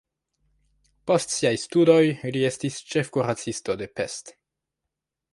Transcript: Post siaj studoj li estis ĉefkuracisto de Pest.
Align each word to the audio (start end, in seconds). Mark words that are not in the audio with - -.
Post 1.09 1.33
siaj 1.33 1.51
studoj 1.63 2.07
li 2.37 2.41
estis 2.49 2.79
ĉefkuracisto 2.93 3.75
de 3.83 3.89
Pest. 3.99 4.33